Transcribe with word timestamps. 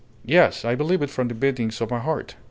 Yes, 0.25 0.65
I 0.65 0.73
believe 0.73 1.03
it 1.03 1.11
from 1.11 1.27
the 1.27 1.35
beatings 1.35 1.79
of 1.79 1.91
my 1.91 1.99
heart. 1.99 2.35